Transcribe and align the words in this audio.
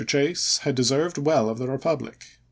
Chase 0.07 0.57
had 0.63 0.73
deserved 0.73 1.19
well 1.19 1.47
of 1.47 1.59
the 1.59 1.67
republic. 1.67 2.25